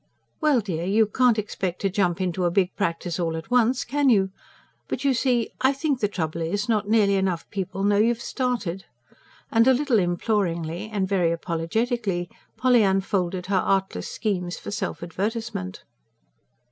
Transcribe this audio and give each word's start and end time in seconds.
"Well, 0.39 0.61
dear, 0.61 0.83
you 0.83 1.05
can't 1.05 1.37
expect 1.37 1.79
to 1.81 1.89
jump 1.91 2.19
into 2.19 2.45
a 2.45 2.49
big 2.49 2.75
practice 2.75 3.19
all 3.19 3.35
at 3.37 3.51
once, 3.51 3.83
can 3.85 4.09
you? 4.09 4.31
But 4.87 5.03
you 5.05 5.13
see, 5.13 5.51
I 5.61 5.73
think 5.73 5.99
the 5.99 6.07
trouble 6.07 6.41
is, 6.41 6.67
not 6.67 6.89
nearly 6.89 7.17
enough 7.17 7.47
people 7.51 7.83
know 7.83 7.97
you've 7.99 8.19
started." 8.19 8.85
And 9.51 9.67
a 9.67 9.75
little 9.75 9.99
imploringly, 9.99 10.89
and 10.91 11.07
very 11.07 11.29
apologetically, 11.31 12.31
Polly 12.57 12.81
unfolded 12.81 13.45
her 13.45 13.57
artless 13.63 14.07
schemes 14.07 14.57
for 14.57 14.71
self 14.71 15.03
advertisement. 15.03 15.83